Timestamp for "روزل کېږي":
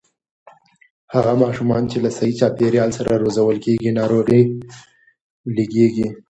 3.23-3.89